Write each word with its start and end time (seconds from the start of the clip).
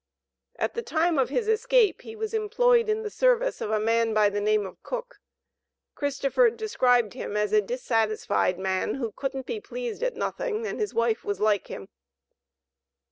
At 0.55 0.73
the 0.73 0.81
time 0.81 1.19
of 1.19 1.29
his 1.29 1.47
escape, 1.47 2.01
he 2.01 2.15
was 2.15 2.33
employed 2.33 2.89
in 2.89 3.03
the 3.03 3.09
service 3.11 3.61
of 3.61 3.69
a 3.69 3.79
man 3.79 4.15
by 4.15 4.29
the 4.29 4.41
name 4.41 4.65
of 4.65 4.81
Cook. 4.81 5.19
Christopher 5.93 6.49
described 6.49 7.13
him 7.13 7.37
as 7.37 7.53
"a 7.53 7.61
dissatisfied 7.61 8.57
man, 8.57 8.95
who 8.95 9.11
couldn't 9.11 9.45
be 9.45 9.61
pleased 9.61 10.01
at 10.01 10.15
nothing 10.15 10.65
and 10.65 10.79
his 10.79 10.95
wife 10.95 11.23
was 11.23 11.39
like 11.39 11.67
him." 11.67 11.87